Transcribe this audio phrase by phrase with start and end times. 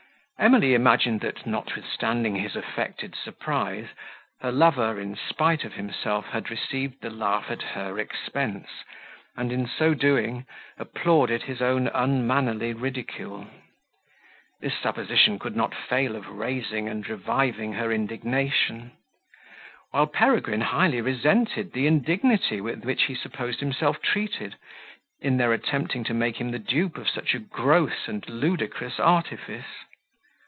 [0.43, 3.89] Emilia imagined that, notwithstanding his affected surprise,
[4.39, 8.65] her lover, in spite of himself, had received the laugh at her expense,
[9.37, 10.43] and in so doing
[10.79, 13.45] applauded his own unmannerly ridicule.
[14.59, 18.93] This supposition could not fail of raising and reviving her indignation,
[19.91, 24.55] while Peregrine highly resented the indignity, with which he supposed himself treated,
[25.19, 29.67] in their attempting to make him the dupe of such a gross and ludicrous artifice.